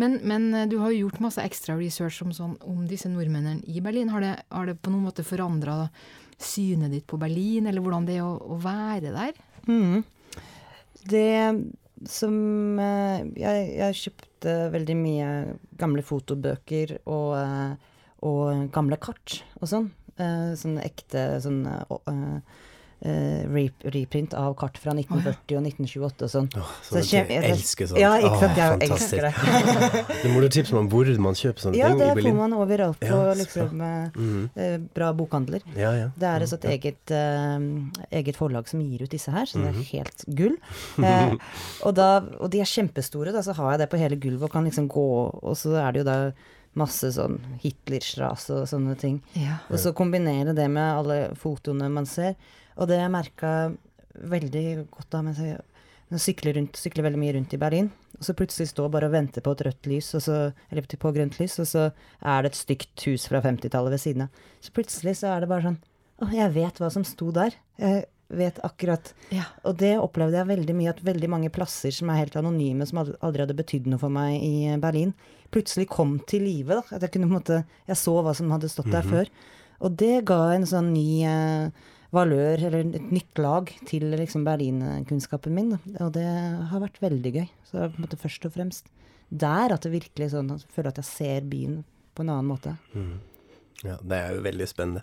[0.00, 3.64] Men, men eh, du har jo gjort masse ekstra research om, sånn, om disse nordmennene
[3.66, 4.12] i Berlin.
[4.14, 5.88] Har det, har det på noen måte forandra
[6.40, 9.38] synet ditt på Berlin, eller hvordan det er å, å være der?
[9.66, 10.04] Mm.
[11.10, 11.30] Det
[12.10, 12.34] som
[12.82, 15.28] eh, jeg, jeg kjøpte veldig mye
[15.80, 17.74] gamle fotobøker og, eh,
[18.26, 19.90] og gamle kart og sånn.
[20.18, 21.64] Eh, Sånn ekte sånn
[23.04, 26.48] eh, eh, eh, reprint av kart fra 1940 og 1928 og sånn.
[26.58, 28.00] Oh, Så så jeg jeg elsker sånt.
[28.00, 28.56] Ja, ikke sant.
[28.56, 29.32] Jeg elsker det.
[30.24, 32.56] Det må du tipse meg om hvor man kjøper sånne Ja, ting det får man
[32.56, 34.50] overalt på Ja, liksom, mm Mhm.
[34.56, 35.62] eh, bra bokhandler.
[35.76, 36.08] Ja, ja.
[36.16, 39.70] Det er et sånt eget, uh, eget forlag som gir ut disse her, så det
[39.74, 40.56] er helt gull.
[41.02, 41.34] Eh,
[41.84, 44.52] og, da, og de er kjempestore, da, så har jeg det på hele gulvet og
[44.52, 45.04] kan liksom gå
[45.42, 46.32] Og så er det jo da
[46.74, 49.20] masse sånn Hitlerstrasse og sånne ting.
[49.38, 49.60] Ja.
[49.70, 52.34] Og så kombinere det med alle fotoene man ser.
[52.78, 53.50] Og det jeg merka
[54.14, 55.60] veldig godt da mens jeg
[56.20, 59.42] sykler, rundt, sykler veldig mye rundt i Berlin, og så plutselig står bare og venter
[59.42, 60.36] på et rødt lys, og så,
[60.70, 61.86] eller på grønt lys, og så
[62.22, 64.42] er det et stygt hus fra 50-tallet ved siden av.
[64.62, 65.80] Så plutselig så er det bare sånn
[66.22, 67.56] Å, jeg vet hva som sto der.
[67.82, 69.48] Jeg vet akkurat Ja.
[69.66, 73.00] Og det opplevde jeg veldig mye, at veldig mange plasser som er helt anonyme, som
[73.02, 75.10] aldri- hadde betydd noe for meg i Berlin,
[75.50, 76.78] plutselig kom til live.
[76.94, 77.58] At jeg kunne på en måte
[77.90, 79.32] Jeg så hva som hadde stått der før.
[79.82, 85.54] Og det ga en sånn ny eh, valør, eller et nytt lag, til liksom Berlin-kunnskapen
[85.56, 85.74] min.
[85.98, 86.26] Og det
[86.70, 87.46] har vært veldig gøy.
[87.66, 88.90] Så det er på en måte først og fremst
[89.34, 91.78] der at det virkelig sånn at jeg føler at jeg ser byen
[92.14, 92.76] på en annen måte.
[93.82, 95.02] Ja, det er jo veldig spennende.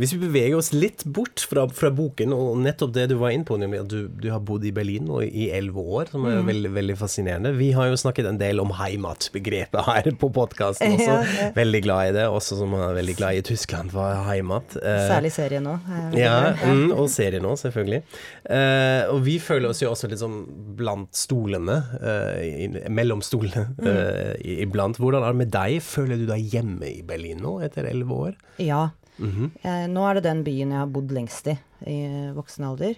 [0.00, 3.46] Hvis vi beveger oss litt bort fra, fra boken, og nettopp det du var inne
[3.46, 6.38] på, nemlig at du, du har bodd i Berlin nå i elleve år, som er
[6.38, 7.52] jo veldig, veldig fascinerende.
[7.58, 11.04] Vi har jo snakket en del om heimat-begrepet her på podkasten også.
[11.16, 11.50] Ja, ja.
[11.54, 12.24] Veldig glad i det.
[12.32, 14.74] Også som er veldig glad i Tyskland for heimat.
[14.80, 15.76] Eh, Særlig serien nå.
[16.18, 18.00] ja, mm, og serien nå, selvfølgelig.
[18.46, 20.40] Uh, og vi føler oss jo også litt sånn
[20.78, 24.98] blant stolene, uh, i, mellom stolene uh, i- iblant.
[25.02, 25.78] Hvordan er det med deg?
[25.84, 28.36] Føler du deg hjemme i Berlin nå, etter elleve år?
[28.62, 28.90] Ja.
[29.18, 29.50] Mhm.
[29.62, 32.96] Eh, nå er det den byen jeg har bodd lengst i i eh, voksen alder.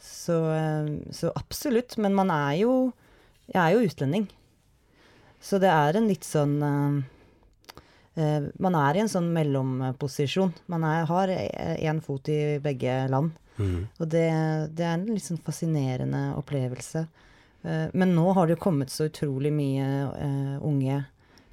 [0.00, 1.96] Så, eh, så absolutt.
[1.98, 2.92] Men man er jo
[3.46, 4.24] Jeg er jo utlending.
[5.40, 6.96] Så det er en litt sånn eh,
[8.18, 10.52] eh, Man er i en sånn mellomposisjon.
[10.66, 13.30] Man er, har én fot i begge land.
[13.56, 13.86] Mhm.
[14.00, 14.26] Og det,
[14.76, 17.06] det er en litt sånn fascinerende opplevelse.
[17.62, 21.04] Eh, men nå har det jo kommet så utrolig mye eh, unge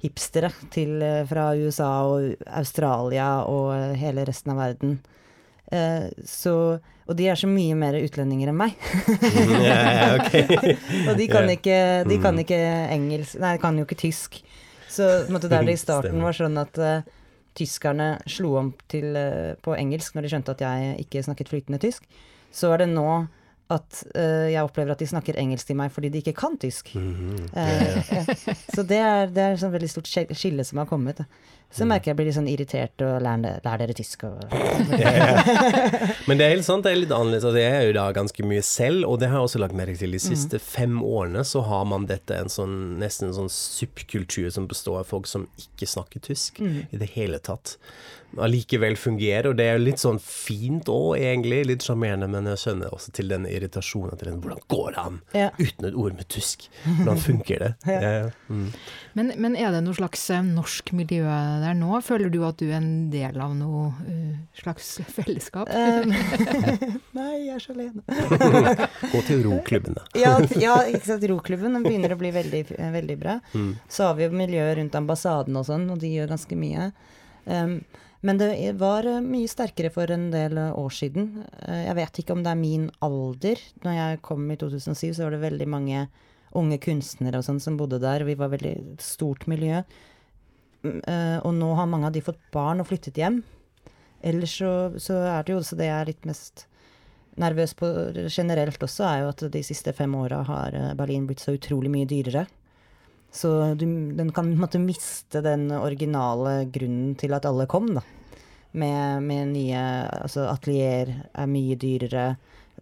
[0.04, 4.98] hipstere til, eh, fra USA og Australia og eh, hele resten av verden.
[5.72, 6.54] Eh, så,
[7.08, 8.76] og de er så mye mer utlendinger enn meg.
[9.64, 10.36] yeah, ja, ok.
[11.08, 12.42] og de kan, ikke, de kan Mm.
[12.44, 12.60] ikke
[12.94, 14.42] engelsk Nei, de kan jo ikke tysk.
[14.94, 17.00] Så måtte der det i starten var sånn at uh,
[17.58, 21.80] tyskerne slo om til, uh, på engelsk når de skjønte at jeg ikke snakket flytende
[21.82, 22.04] tysk,
[22.54, 23.08] så er det nå
[23.72, 26.92] at uh, jeg opplever at de snakker engelsk til meg fordi de ikke kan tysk.
[26.94, 27.48] Mhm.
[27.56, 28.32] Eh, eh,
[28.74, 31.24] så det er, det er et sånn veldig stort skille som har kommet.
[31.64, 31.74] Da.
[31.74, 31.78] Mm.
[31.80, 34.44] Så merker jeg blir litt sånn irritert og lærer, lærer dere tysk og
[36.28, 37.44] Men det er helt sant, det er litt annerledes.
[37.48, 39.98] Altså, jeg er jo da ganske mye selv, og det har jeg også lagt merke
[39.98, 40.14] til.
[40.14, 44.68] De siste fem årene så har man dette en sånn, nesten en sånn subkultur som
[44.70, 47.76] består av folk som ikke snakker tysk i det hele tatt.
[48.34, 51.60] Allikevel fungerer, og det er jo litt sånn fint òg, egentlig.
[51.68, 54.16] Litt sjarmerende, men jeg skjønner også til den irritasjonen.
[54.18, 54.40] Til den.
[54.42, 55.50] Hvordan går det an Ja.
[55.60, 56.68] uten et ord med tysk?
[56.86, 57.72] Hvordan funker det?
[57.94, 58.30] Ja.
[58.50, 58.72] Mm.
[59.14, 61.22] Men, men er det noe slags eh, norsk miljø
[61.62, 61.92] der nå?
[62.02, 65.70] Føler du at du er en del av noe uh, slags fellesskap?
[65.70, 66.10] Um,
[67.18, 68.02] nei, jeg er så alene.
[69.14, 70.02] Gå til roklubbene.
[70.18, 71.28] ja, ja, ikke sant.
[71.30, 72.64] Roklubben begynner å bli veldig,
[72.98, 73.38] veldig bra.
[73.54, 73.70] Mm.
[73.88, 76.90] Så har vi jo miljøet rundt ambassaden og sånn, og de gjør ganske mye.
[77.46, 77.78] Um,
[78.24, 78.50] men det
[78.80, 81.42] var eh, mye sterkere for en del år siden.
[81.68, 83.60] Jeg vet ikke om det er min alder.
[83.84, 86.06] Når jeg kom i 2007, så var det veldig mange
[86.58, 88.26] unge kunstnere og sånn som bodde der.
[88.26, 89.82] Vi var veldig stort miljø.
[90.84, 93.42] Mm, eh, og nå har mange av de fått barn og flyttet hjem.
[94.24, 96.66] Ellers så, så er det jo også det jeg er litt mest
[97.40, 97.88] nervøs på
[98.30, 101.90] generelt også, er jo at de siste fem åra har eh, Berlin blitt så utrolig
[101.92, 102.46] mye dyrere.
[103.34, 108.04] Så du, den kan måtte miste den originale grunnen til at alle kom, da.
[108.74, 109.80] Med, med nye
[110.18, 112.24] Altså atelier er mye dyrere,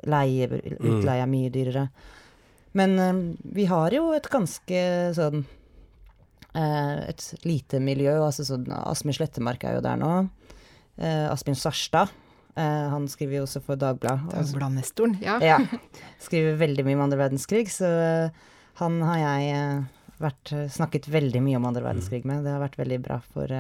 [0.09, 0.49] leie,
[0.81, 1.87] utleie er mye dyrere.
[2.79, 3.19] Men eh,
[3.57, 4.83] vi har jo et ganske
[5.17, 5.43] sånn
[6.57, 8.15] eh, Et lite miljø.
[8.25, 10.13] altså sånn Asmund Slettemark er jo der nå.
[10.97, 12.13] Eh, Asbjørn Sarstad.
[12.57, 14.33] eh, han skriver jo også for Dagbladet.
[14.33, 15.39] Altså, Dagbladnestoren, ja.
[15.45, 15.61] ja.
[16.27, 17.89] Skriver veldig mye om andre verdenskrig, så
[18.81, 19.63] han har jeg
[20.23, 22.45] vært, snakket veldig mye om andre verdenskrig med.
[22.47, 23.53] Det har vært veldig bra for,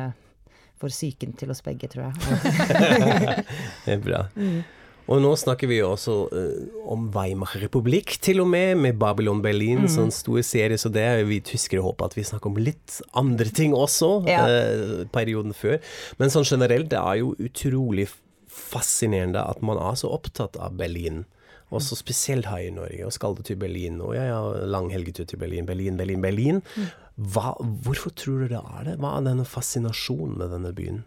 [0.81, 2.15] for psyken til oss begge, tror jeg.
[3.85, 4.23] Det er bra.
[5.11, 9.43] Og nå snakker vi jo også uh, om Weimar republikk, til og med, med Babylon
[9.43, 13.01] Berlin, sånn stor serie, så det er vi tyskere håper at vi snakker om litt
[13.19, 14.45] andre ting også, Ja.
[14.47, 15.81] uh, perioden før.
[16.23, 18.09] Men sånn generelt, det er jo utrolig
[18.53, 21.25] fascinerende at man er så opptatt av Berlin.
[21.73, 25.25] Også spesielt her i Norge, og skal du til Berlin, og ja, ja, lang helgetur
[25.27, 26.61] til Berlin, Berlin, Berlin, Berlin.
[27.17, 28.99] Hva, hvorfor tror du det er det?
[29.01, 31.03] Hva er denne fascinasjonen med denne byen?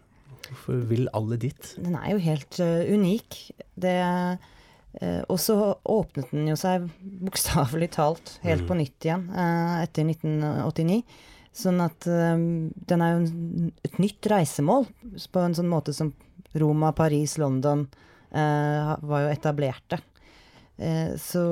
[0.50, 1.70] Hvorfor vil alle dit?
[1.82, 3.38] Den er jo helt uh, unik.
[3.76, 6.88] Det uh, Og så åpnet den jo seg
[7.26, 11.02] bokstavelig talt helt på nytt igjen uh, etter 1989.
[11.56, 14.82] Sånn at den er jo en, et nytt reisemål
[15.32, 16.10] på en sånn måte som
[16.52, 17.86] Roma, Paris, London
[18.28, 19.96] var jo etablerte.
[21.16, 21.44] Så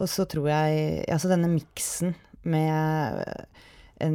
[0.00, 2.14] Og så tror jeg Altså denne miksen
[2.48, 3.20] med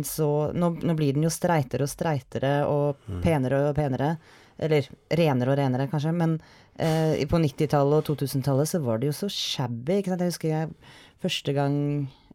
[0.05, 4.15] så nå, nå blir den jo streitere og streitere og penere og penere.
[4.57, 6.13] Eller renere og renere, kanskje.
[6.15, 6.37] Men
[6.79, 9.99] eh, på 90-tallet og 2000-tallet så var det jo så shabby.
[9.99, 10.23] Ikke sant?
[10.23, 10.75] Jeg husker jeg
[11.23, 11.75] første gang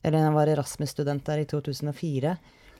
[0.03, 2.37] Eller jeg var Erasmus-student der i 2004.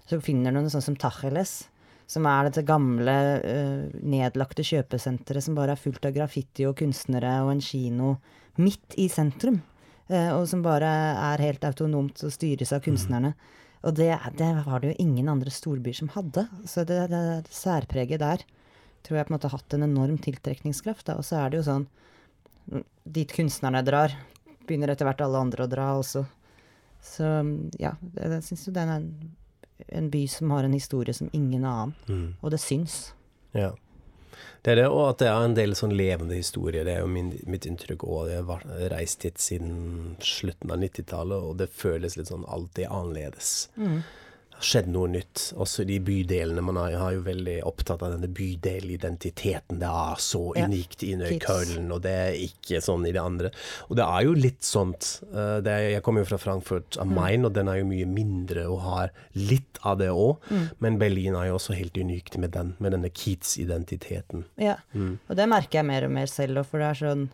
[0.09, 1.69] Så finner du noe sånt som Tacheles.
[2.11, 7.37] Som er dette gamle, eh, nedlagte kjøpesenteret som bare er fullt av graffiti og kunstnere
[7.45, 8.15] og en kino
[8.59, 9.61] midt i sentrum.
[10.11, 10.91] Eh, og som bare
[11.31, 13.35] er helt autonomt og styres av kunstnerne.
[13.81, 16.45] Og det, det var det jo ingen andre storbyer som hadde.
[16.69, 18.45] Så det, det, det særpreget der
[19.07, 21.07] tror jeg på en måte har hatt en enorm tiltrekningskraft.
[21.09, 21.17] Da.
[21.17, 21.89] Og så er det jo sånn
[23.11, 24.13] Dit kunstnerne drar,
[24.69, 26.21] begynner etter hvert alle andre å dra også.
[27.03, 27.27] Så
[27.81, 29.31] ja, jeg, syns jo den er en,
[29.89, 31.97] en by som har en historie som ingen annen.
[32.07, 32.29] Mm.
[32.39, 32.99] Og det syns.
[33.57, 33.73] Ja.
[34.63, 36.85] Det er det, og at det er en del sånn levende historier.
[36.85, 38.31] Det er jo min, mitt inntrykk òg.
[38.33, 43.71] Jeg har reist hit siden slutten av 90-tallet, og det føles litt sånn alltid annerledes.
[43.79, 44.03] Har
[44.61, 45.53] skjedd noe nytt.
[45.61, 46.63] Også de bydelene.
[46.63, 49.79] Man er, er jo veldig opptatt av denne bydelidentiteten.
[49.81, 50.67] Det er så Ja.
[50.67, 51.77] unikt i Kids.
[51.91, 53.51] Og det er ikke sånn i det andre.
[53.89, 55.23] Og det er jo litt sånt.
[55.33, 58.07] eh, Det er, jeg kommer jo fra Frankfurt am Main, og den er jo mye
[58.07, 60.39] mindre og har litt av det òg.
[60.81, 64.45] Men Berlin er jo også helt unikt med, den, med denne Keats-identiteten.
[64.59, 64.77] Ja.
[64.95, 67.29] Og det merker jeg mer og mer selv òg, for det er sånn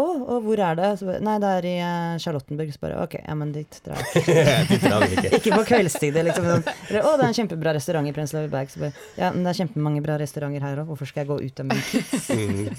[0.00, 0.90] Å, og hvor er det?
[1.00, 2.72] Så, Nei, det er i eh, Charlottenburg.
[2.74, 4.24] Så bare OK, ja, men dit drar jeg.
[5.10, 5.32] Ikke.
[5.38, 6.18] Ikke på kveldstid.
[6.30, 6.64] Liksom, sånn.
[6.88, 8.72] Eller, å, det er en kjempebra restaurant i Prenzlauer Berg.
[8.72, 10.90] Så bare, ja, men det er kjempemange bra restauranter her òg.
[10.92, 12.30] Hvorfor skal jeg gå ut av min kids?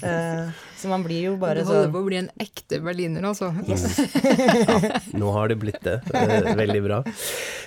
[0.02, 2.82] uh, så man blir jo bare sånn du holder så, på å bli en ekte
[2.84, 3.52] berliner, altså.
[5.22, 5.98] Nå har det blitt det.
[6.10, 7.02] Uh, veldig bra.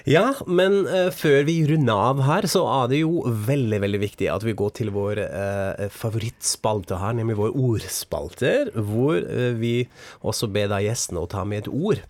[0.10, 4.30] Ja, men uh, før vi runder av her, så er det jo veldig, veldig viktig
[4.32, 9.76] at vi går til vår uh, favorittspalte her, nemlig vår ordspalter, hvor eh, vi
[10.26, 12.02] også be deg gjestene å ta med et ord.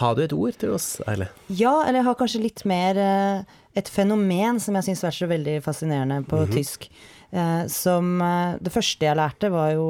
[0.00, 1.28] Har du et ord til oss, Eile?
[1.46, 5.28] Ja, eller jeg har kanskje litt mer eh, et fenomen som jeg syns er så
[5.30, 6.88] veldig fascinerende på tysk.
[7.30, 9.88] Eh, som eh, Det første jeg lærte, var jo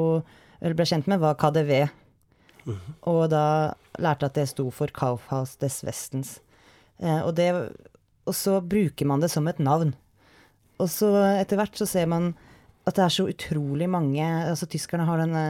[0.61, 1.73] Eller ble kjent med, var KDV.
[3.05, 6.39] Og da lærte jeg at det sto for Kaufhaus des Westens.
[6.97, 7.51] Og, det,
[8.25, 9.91] og så bruker man det som et navn.
[10.81, 12.31] Og så etter hvert så ser man
[12.87, 15.43] at det er så utrolig mange Altså tyskerne har denne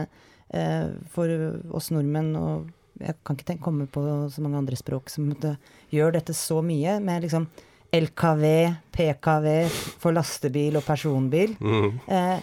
[1.12, 1.32] For
[1.74, 2.68] oss nordmenn og
[3.02, 5.56] jeg kan ikke tenke, komme på så mange andre språk som det,
[5.92, 7.48] gjør dette så mye, med liksom
[7.92, 8.44] LKV,
[8.94, 9.48] PKV
[10.00, 11.52] for lastebil og personbil.
[12.08, 12.38] Eh,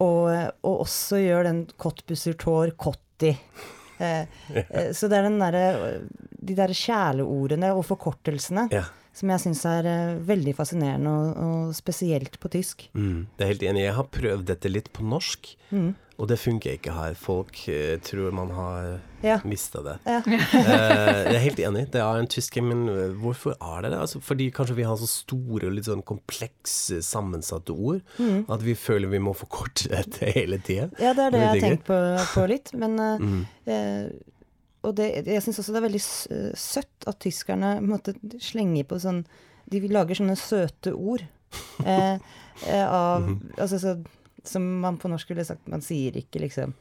[0.00, 0.30] og,
[0.62, 3.34] og også gjør den kottbussertår Tor Cotti
[3.98, 4.20] Eh,
[4.54, 5.56] eh, så det er den der
[6.30, 8.84] De derre kjæleordene og forkortelsene Ja.
[9.12, 12.84] som jeg syns er eh, veldig fascinerende, og, og spesielt på tysk.
[12.94, 13.82] Mm, det er helt enig.
[13.88, 15.96] Jeg har prøvd dette litt på norsk, Mm.
[16.18, 17.14] Og det funker ikke her.
[17.14, 19.36] Folk uh, tror man har Ja.
[19.44, 19.96] mista det.
[20.06, 20.18] Ja.
[20.26, 20.32] uh,
[21.30, 21.84] jeg er helt enig.
[21.94, 23.98] Det er en tysker, men eh, hvorfor er det det?
[24.02, 28.44] Altså, fordi kanskje vi har så store og litt sånn komplekse, sammensatte ord Mm.
[28.50, 30.88] at vi føler vi må forkorte dette hele tida.
[30.98, 31.98] Ja, det er det jeg har tenkt på,
[32.34, 32.74] på litt.
[32.74, 33.46] Men uh, Mm.
[33.66, 34.10] eh,
[34.86, 36.04] Og det, jeg syns også det er veldig
[36.56, 39.24] søtt at tyskerne måtte slenge på sånn
[39.68, 41.24] De lager sånne søte ord
[41.84, 42.14] eh,
[42.66, 43.54] eh, av Mhm.
[43.58, 43.96] Altså så,
[44.44, 46.74] som man på norsk ville sagt Man sier ikke liksom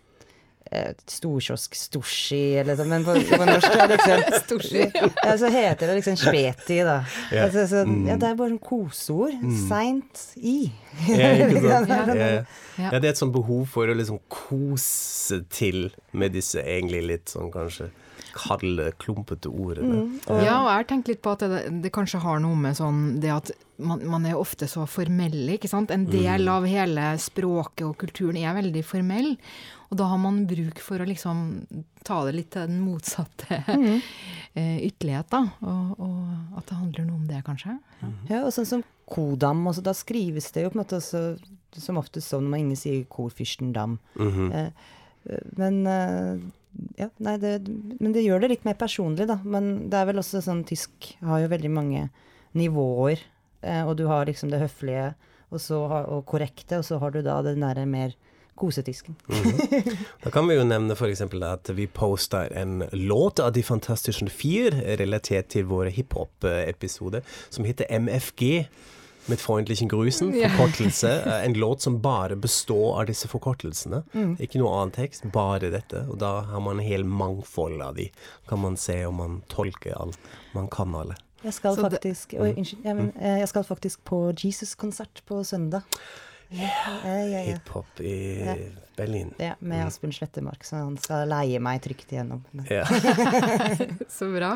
[0.71, 4.81] eh, storkiosk, storski eller sånn, men på, på norsk er det liksom Storski.
[5.23, 6.97] Ja, så heter det liksom speti, da.
[7.31, 7.45] Ja.
[7.47, 8.07] Altså, så, Mm.
[8.09, 9.45] ja, det er bare sånn koseord.
[9.67, 10.57] Seint i.
[11.07, 11.31] Ja.
[11.37, 12.25] Ja.
[12.77, 17.31] ja, det er et sånt behov for å liksom kose til med disse egentlig litt
[17.33, 17.89] sånn kanskje
[18.33, 20.03] kalde, klumpete ordene.
[20.07, 20.19] Mm.
[20.27, 23.19] Ja, og jeg har tenkt litt på at det, det kanskje har noe med sånn
[23.21, 25.91] det at man, man er ofte så formelle, ikke sant.
[25.93, 26.51] En del Mm.
[26.53, 29.37] av hele språket og kulturen er veldig formell.
[29.91, 31.65] Og da har man bruk for å liksom
[32.03, 34.01] ta det litt til den motsatte Mm.
[34.57, 35.43] eh, ytterlighet, da.
[35.61, 37.77] Og, og at det handler noe om det, kanskje.
[38.29, 41.37] Ja, og sånn som kodam, altså, da skrives det jo på en måte også
[41.77, 43.99] som oftest sånn når man ingen sier korfyrstendam.
[44.17, 44.51] Mm -hmm.
[44.53, 44.71] eh,
[45.55, 46.39] men eh,
[46.97, 47.53] ja, nei, det,
[47.99, 49.39] men det gjør det litt mer personlig, da.
[49.43, 52.07] Men det er vel også sånn tysk har jo veldig mange
[52.57, 53.23] nivåer.
[53.61, 55.11] Eh, og du har liksom det høflige
[55.49, 55.61] og,
[55.91, 58.15] har, og korrekte, og så har du da den derre mer
[58.57, 59.15] kosetysken.
[59.29, 59.97] Mhm.
[60.23, 61.21] Da kan vi jo nevne f.eks.
[61.21, 67.85] at vi poster en låt av De fantastiske fire relatert til våre hiphop-episoder, som heter
[67.89, 68.67] MFG.
[69.27, 71.09] Med freundlichen Grüßen, forkortelse.
[71.25, 74.03] Eh, En låt som bare består av disse forkortelsene.
[74.13, 74.37] Mm.
[74.39, 76.05] Ikke noe annen tekst, bare dette.
[76.09, 78.09] Og da har man en hel mangfold av de.
[78.47, 80.17] Kan man se om man tolker alt.
[80.53, 81.15] Man kan alle.
[81.43, 82.83] Jeg skal faktisk, det- Oi, unnskyld.
[82.83, 85.81] jeg, men, eh, jeg skal faktisk på Jesus-konsert på søndag.
[86.49, 88.17] Hiphop i.
[88.97, 89.29] Berlin.
[89.37, 92.41] Ja, med Asbjørn Slettemark, så han skal leie meg trygt igjennom.
[92.65, 92.81] Ja.
[94.17, 94.55] Så bra.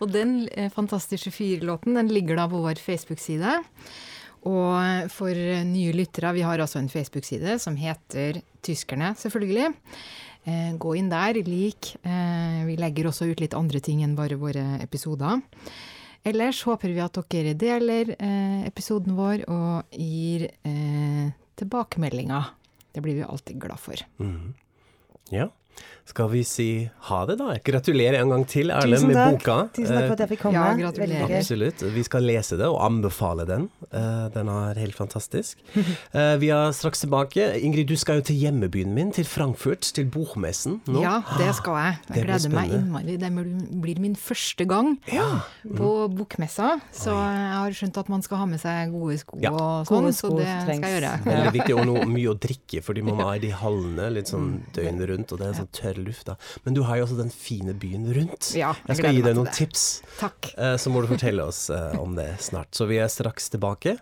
[0.00, 3.58] Og den eh, fantastiske fyrlåten den ligger da på vår Facebook-side.
[4.48, 9.74] Og for eh, nye lyttere, vi har altså en Facebook-side som heter Tyskerne, selvfølgelig.
[10.48, 11.94] Eh, gå inn der, lik.
[12.04, 15.44] Eh, vi legger også ut litt andre ting enn bare våre episoder.
[16.24, 21.26] Ellers håper vi at dere deler eh, episoden vår og gir eh,
[21.60, 22.54] tilbakemeldinger.
[22.94, 24.00] Det blir vi alltid glad for.
[24.22, 24.54] Mm.
[25.34, 25.50] Ja.
[26.06, 26.66] Skal vi si
[27.08, 27.54] ha det, da?
[27.64, 29.54] Gratulerer en gang til, Erlend, med boka.
[29.72, 30.60] Tusen takk for at jeg fikk komme.
[30.60, 31.32] Ja, gratulerer.
[31.38, 31.80] Absolutt.
[31.94, 33.70] Vi skal lese det og anbefale den.
[33.88, 35.58] Eh, den er helt fantastisk.
[36.14, 37.42] Eh, vi er straks tilbake.
[37.64, 41.00] Ingrid, du skal jo til hjemmebyen min, til Frankfurt, til bokmessen nå.
[41.02, 41.96] Ja, det skal jeg.
[42.14, 43.16] Jeg gleder meg innmari.
[43.18, 43.30] Det
[43.82, 45.40] blir min første gang Ja.
[45.66, 49.50] på bokmessa, så jeg har skjønt at man skal ha med seg gode sko Ja.
[49.50, 50.78] og sånn, så det trengs.
[50.78, 51.12] skal jeg gjøre.
[51.24, 54.52] Veldig viktig, og noe, mye å drikke, fordi man er i de hallene litt sånn
[54.76, 56.36] døgnet rundt, og det er sånn tørr luft da.
[56.64, 58.50] Men du har jo også den fine byen rundt.
[58.56, 59.56] Ja, jeg jeg skal gi deg noen det.
[59.58, 59.84] tips,
[60.20, 60.50] Takk.
[60.58, 62.72] eh, så må du fortelle oss uh, om det snart.
[62.74, 63.96] Så vi er straks tilbake.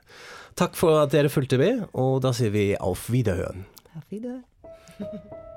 [0.59, 3.65] Takk for at dere fulgte med, og da sier vi auf Wiederhøen.
[3.97, 4.45] Auf Wiedersehen.